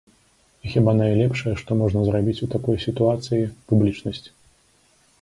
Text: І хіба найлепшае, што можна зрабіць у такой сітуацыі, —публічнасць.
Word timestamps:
І 0.63 0.71
хіба 0.75 0.95
найлепшае, 1.01 1.53
што 1.61 1.77
можна 1.83 1.99
зрабіць 2.09 2.37
у 2.47 2.51
такой 2.57 2.83
сітуацыі, 2.87 3.47
—публічнасць. 3.57 4.27